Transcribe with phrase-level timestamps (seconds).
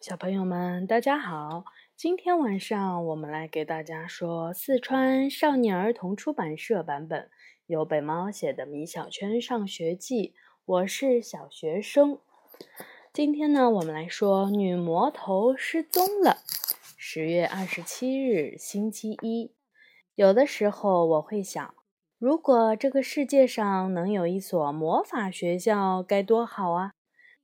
[0.00, 1.66] 小朋友们，大家好！
[1.94, 7.28] 今天晚上我们来给大家说四川少年儿童出版社版本
[7.66, 10.28] 由北猫写的《米小圈上学记》。
[10.64, 12.18] 我是小学生。
[13.12, 16.38] 今天呢，我们来说女魔头失踪了。
[16.96, 19.52] 十月二十七日，星期一。
[20.14, 21.74] 有的时候我会想，
[22.18, 26.94] 如果这个世界上能有一所魔法学校，该多好啊！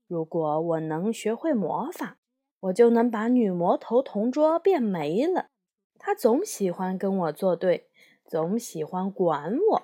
[0.07, 2.17] 如果我能学会魔法。
[2.61, 5.51] 我就能把女魔头同桌变没了。
[5.99, 7.89] 她总喜欢跟我作对，
[8.25, 9.83] 总喜欢管我。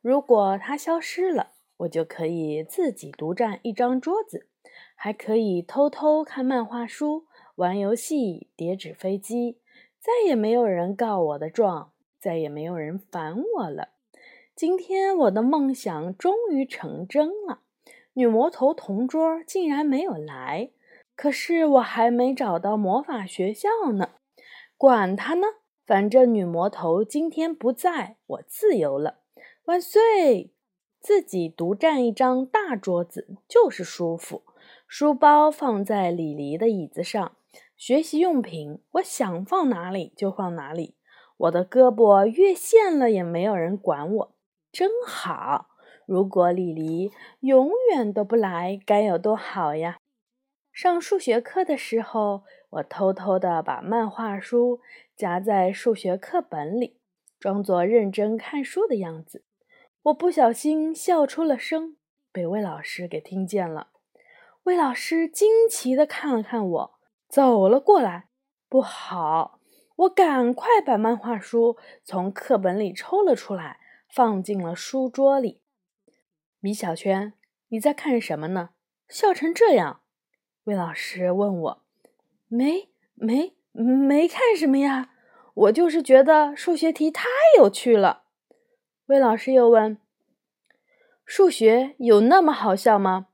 [0.00, 4.48] 如果她消失了，我就可以自己独占一张桌子，
[4.94, 7.24] 还可以偷偷看漫画书、
[7.56, 9.58] 玩游戏、叠纸飞机。
[9.98, 13.88] 再也没有人告我的状，再也没有人烦我了。
[14.54, 17.60] 今天我的梦想终于成真了。
[18.12, 20.70] 女魔头同桌竟然没有来。
[21.16, 24.10] 可是我还没找到魔法学校呢，
[24.76, 25.46] 管他呢，
[25.86, 29.20] 反正女魔头今天不在，我自由了。
[29.64, 30.52] 万岁！
[31.00, 34.42] 自己独占一张大桌子就是舒服，
[34.86, 37.36] 书包放在李黎的椅子上，
[37.76, 40.96] 学习用品我想放哪里就放哪里。
[41.36, 44.34] 我的胳膊越线了也没有人管我，
[44.72, 45.68] 真好。
[46.06, 49.98] 如果李黎永远都不来，该有多好呀！
[50.76, 54.82] 上数学课的时候，我偷偷地把漫画书
[55.16, 57.00] 夹在数学课本里，
[57.40, 59.42] 装作认真看书的样子。
[60.02, 61.96] 我不小心笑出了声，
[62.30, 63.88] 被魏老师给听见了。
[64.64, 68.28] 魏老师惊奇地看了看我，走了过来。
[68.68, 69.58] 不好！
[69.96, 73.80] 我赶快把漫画书从课本里抽了出来，
[74.12, 75.62] 放进了书桌里。
[76.60, 77.32] 米小圈，
[77.68, 78.72] 你在看什么呢？
[79.08, 80.02] 笑成这样！
[80.66, 81.82] 魏老师问我
[82.48, 85.10] ：“没没没看什么呀？
[85.54, 88.24] 我就是觉得数学题太有趣了。”
[89.06, 89.98] 魏老师又问
[91.24, 93.28] ：“数学有那么好笑吗？”“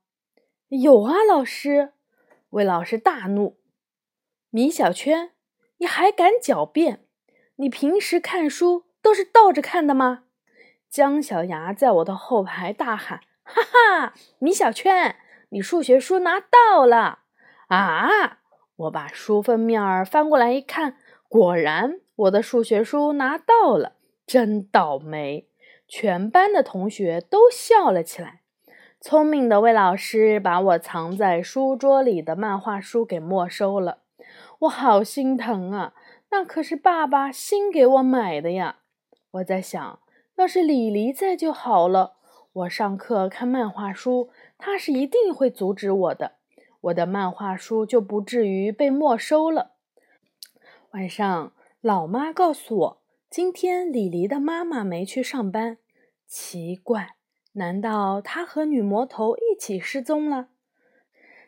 [0.68, 1.94] 有啊，老师。”
[2.50, 3.56] 魏老师大怒
[4.50, 5.30] ：“米小圈，
[5.78, 7.06] 你还敢狡辩？
[7.56, 10.24] 你平时看书都是倒着看的吗？”
[10.90, 15.16] 姜小牙在我的后排大喊：“哈哈，米小圈，
[15.48, 17.20] 你数学书拿到了！”
[17.76, 18.40] 啊！
[18.76, 20.96] 我把书封面儿翻过来一看，
[21.28, 23.94] 果然我的数学书拿到了，
[24.26, 25.48] 真倒霉！
[25.88, 28.42] 全班的同学都笑了起来。
[29.00, 33.98] 聪明的魏老师把我藏在书桌里的漫画书给没收了，
[34.60, 35.94] 我好心疼啊！
[36.30, 38.80] 那可是爸爸新给我买的呀。
[39.32, 40.00] 我在想，
[40.36, 42.16] 要是李黎在就好了。
[42.52, 44.28] 我上课看漫画书，
[44.58, 46.32] 他是一定会阻止我的。
[46.82, 49.76] 我的漫画书就不至于被没收了。
[50.90, 55.78] 晚上，老妈告诉我，今天李黎的妈妈没去上班。
[56.26, 57.16] 奇怪，
[57.52, 60.48] 难道她和女魔头一起失踪了？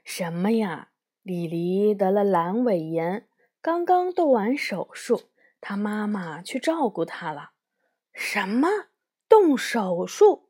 [0.04, 0.90] 什么呀？
[1.22, 3.26] 李黎得了阑尾炎，
[3.60, 5.22] 刚刚动完手术，
[5.60, 7.50] 她妈妈去照顾她了。
[8.12, 8.68] 什么？
[9.28, 10.48] 动手术？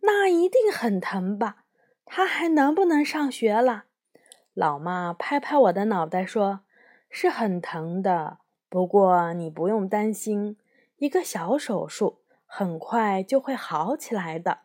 [0.00, 1.64] 那一定很疼吧？
[2.04, 3.85] 她还能不能上学了？
[4.56, 6.60] 老妈拍拍我的脑袋说
[7.10, 8.38] ：“是很疼的，
[8.70, 10.56] 不过你不用担心，
[10.96, 14.60] 一个小手术很快就会好起来的。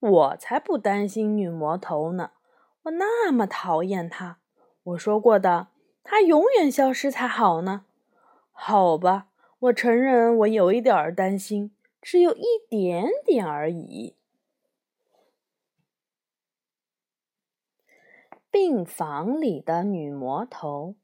[0.00, 2.30] 我才不担心女魔头呢，
[2.84, 4.38] 我那么讨厌她。
[4.82, 5.66] 我说过的，
[6.02, 7.84] 她永远消失才好呢。
[8.50, 9.26] 好吧，
[9.58, 14.14] 我承认我有一点儿担心，只有一点点而已。”
[18.50, 20.94] 病房里的女魔头。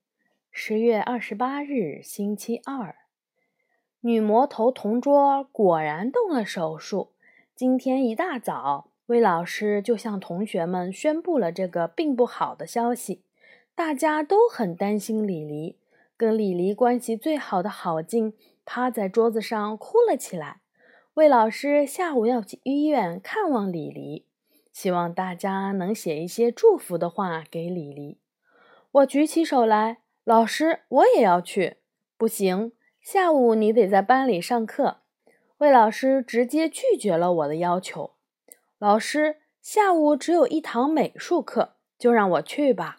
[0.51, 2.97] 十月二十八日，星期二，
[4.01, 7.13] 女魔头同桌果然动了手术。
[7.55, 13.23] 今天一大早，魏老师就向同学们宣布了这个并不好的消息。
[13.75, 15.77] 大家都很担心李黎，
[16.17, 18.33] 跟李黎关系最好的郝静
[18.65, 20.63] 趴在桌子上哭了起来。
[21.13, 24.25] 魏老师下午要去医院看望李黎。
[24.75, 28.19] 希望大家能写一些祝福的话给李黎。
[28.91, 31.77] 我举起手来，老师，我也要去。
[32.19, 34.99] 不行，下午你得在班里上课。
[35.59, 38.15] 魏老师直接拒绝了我的要求。
[38.79, 42.99] 老师，下午只有一堂美术课，就让我去吧。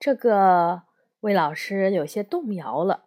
[0.00, 0.82] 这个
[1.20, 3.04] 魏老师有些动摇了。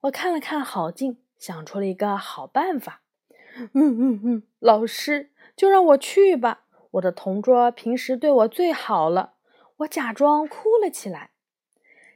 [0.00, 3.02] 我看了看郝静，想出了一个好办法。
[3.74, 6.61] 嗯嗯嗯，老师，就让我去吧。
[6.92, 9.34] 我的同桌平时对我最好了，
[9.78, 11.30] 我假装哭了起来。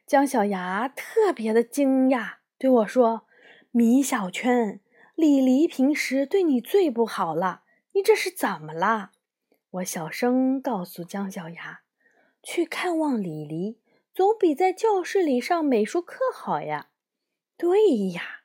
[0.06, 3.26] 姜小牙特别的惊讶，对我说
[3.72, 4.80] ：“米小圈，
[5.14, 7.62] 李黎平时对你最不好了，
[7.92, 9.12] 你这是怎么了？”
[9.70, 11.80] 我小声告诉姜小牙
[12.42, 13.80] ：“去看望李黎，
[14.14, 16.88] 总比在教室里上美术课好呀。”
[17.58, 18.42] 对呀，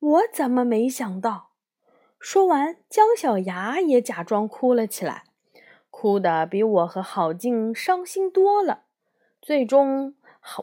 [0.00, 1.52] 我怎么没想到？
[2.18, 5.24] 说完，姜小牙也假装哭了起来，
[5.96, 8.82] 哭得比我和郝静伤心多了。
[9.40, 10.16] 最终，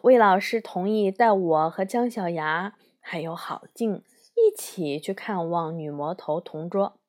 [0.03, 4.03] 魏老师同意带我和姜小牙还有郝静
[4.35, 6.99] 一起去看望女魔头同桌。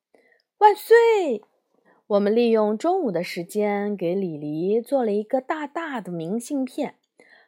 [0.59, 1.43] 万岁！
[2.07, 6.95] 我们利用中午的时间给李黎做了一个大大的明信片，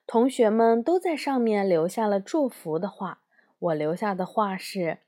[0.05, 3.21] 同学们都在上面留下了祝福的话。
[3.57, 4.99] 我留下的话是：“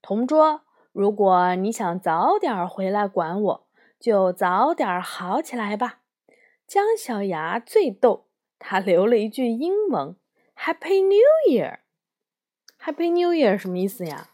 [0.00, 0.62] 同桌，
[0.92, 3.65] 如果你想早点回来管我，
[4.06, 6.02] 就早点好起来吧。”
[6.64, 10.14] 姜小牙最逗，他留了一句英文
[10.56, 11.80] ：“Happy New Year。
[12.80, 14.30] ”“Happy New Year” 什么意思呀？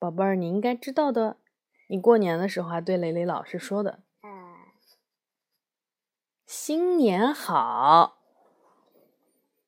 [0.00, 1.36] 宝贝儿，你应该知道的。
[1.88, 4.00] 你过年的时候还对蕾蕾老师说的。
[6.46, 8.18] 新年好。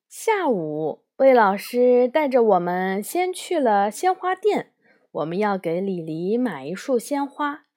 [0.09, 1.05] 下午。
[1.17, 4.73] 魏老师带着我们先去了鲜花店，
[5.11, 7.67] 我们要给李黎买一束鲜花。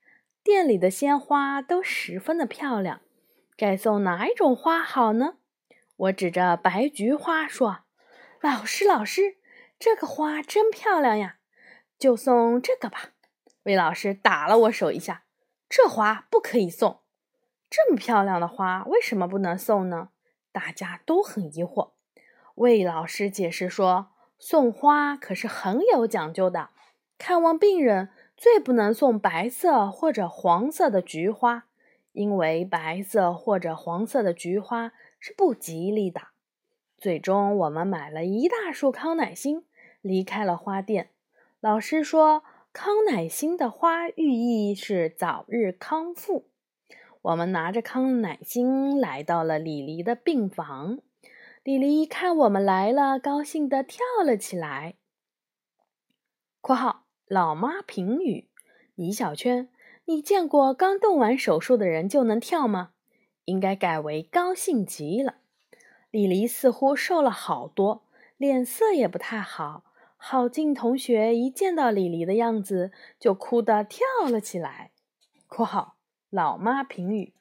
[0.44, 3.00] 店里的鲜花都十分的漂亮，
[3.56, 5.38] 该送哪一种花好呢？
[5.96, 7.78] 我指着白菊花说
[8.42, 9.38] ：“老师，老师，
[9.78, 11.38] 这个花真漂亮呀，
[11.98, 13.12] 就送这个吧。”
[13.64, 15.24] 魏老师打了我手一下
[15.66, 17.00] ：“这花不可以送，
[17.70, 20.10] 这么漂亮的花为什么不能送呢？”
[20.52, 21.92] 大家都很疑惑。
[22.56, 26.68] 魏老师解释说：“送花可是很有讲究的，
[27.16, 31.66] 看望病人最不能送白色或者黄色的菊花，
[32.12, 36.20] 因为白色或者黄色的菊花是不吉利的。”
[36.96, 39.64] 最终，我们买了一大束康乃馨，
[40.00, 41.10] 离开了花店。
[41.60, 42.42] 老师说，
[42.72, 46.48] 康乃馨的花寓意是早日康复。
[47.22, 50.98] 我们拿着康乃馨来到了李黎的病房。
[51.62, 54.96] 李黎一看我们来了，高兴地跳了起来。
[56.60, 58.48] （括号老妈评语：
[58.94, 59.70] 米小圈，
[60.04, 62.90] 你见过刚动完手术的人就能跳吗？
[63.46, 65.36] 应该改为高兴极了。）
[66.12, 68.02] 李黎似乎瘦了好多，
[68.36, 69.84] 脸色也不太好。
[70.18, 74.90] 郝静同学一见到李黎的样子，就哭得跳了起来。
[75.48, 75.96] （括号
[76.28, 77.32] 老妈评语：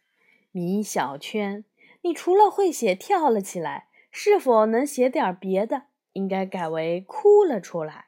[0.52, 1.66] 米小圈，
[2.04, 5.88] 你除了会写跳了起来。）是否能写点别的？
[6.14, 8.03] 应该改为哭了出来。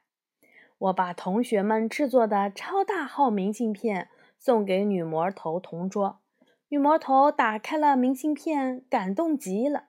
[0.85, 6.19] 我把同学们制作的超大号明信片送给女魔头同桌。
[6.67, 9.85] 女魔头打开了明信片，感动极了。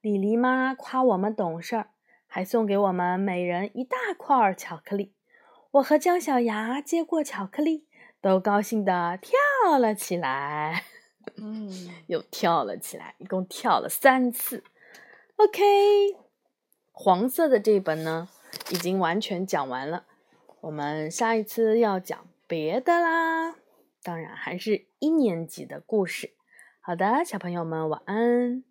[0.00, 1.90] 李黎妈夸我们懂事儿，
[2.26, 5.12] 还送给我们每人一大块巧克力。
[5.72, 7.86] 我和姜小牙接过巧克力，
[8.20, 10.84] 都高兴地跳了起来。
[11.36, 11.70] 嗯，
[12.08, 14.64] 又跳了起来，一共跳了三次。
[15.36, 16.16] OK，
[16.90, 18.28] 黄色的这本呢，
[18.70, 20.06] 已经完全讲完了。
[20.64, 23.54] 我们下一次要讲别的啦，
[24.02, 26.32] 当然还是一年级的故事。
[26.80, 28.64] 好的，小朋友们晚安。